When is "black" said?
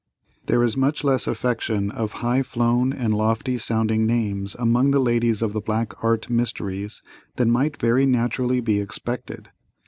5.61-5.93